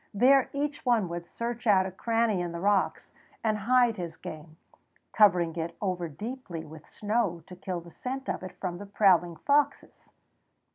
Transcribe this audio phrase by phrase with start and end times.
[0.15, 3.11] There each one would search out a cranny in the rocks
[3.43, 4.57] and hide his game,
[5.13, 9.35] covering it over deeply with snow to kill the scent of it from the prowling
[9.35, 10.09] foxes.